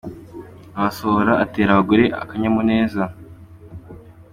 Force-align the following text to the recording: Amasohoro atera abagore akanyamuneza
Amasohoro 0.77 1.33
atera 1.43 1.69
abagore 1.73 2.03
akanyamuneza 2.21 3.03